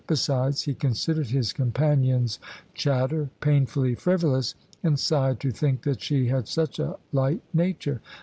Besides, 0.07 0.63
he 0.63 0.73
considered 0.73 1.27
his 1.27 1.53
companion's 1.53 2.39
chatter 2.73 3.29
painfully 3.39 3.93
frivolous, 3.93 4.55
and 4.81 4.97
sighed 4.97 5.39
to 5.41 5.51
think 5.51 5.83
that 5.83 6.01
she 6.01 6.25
had 6.25 6.47
such 6.47 6.79
a 6.79 6.97
light 7.11 7.43
nature. 7.53 8.01